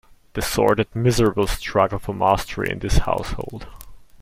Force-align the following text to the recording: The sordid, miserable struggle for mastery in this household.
The 0.33 0.41
sordid, 0.41 0.87
miserable 0.95 1.45
struggle 1.45 1.99
for 1.99 2.15
mastery 2.15 2.71
in 2.71 2.79
this 2.79 2.97
household. 2.97 3.67